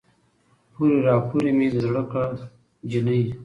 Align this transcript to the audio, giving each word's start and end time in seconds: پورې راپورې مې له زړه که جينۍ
پورې 0.73 0.97
راپورې 1.07 1.51
مې 1.57 1.67
له 1.73 1.79
زړه 1.85 2.01
که 2.11 2.21
جينۍ 2.89 3.21